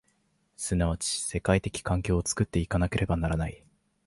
[0.57, 3.63] 即ち世界的環境を作って行かなければならない。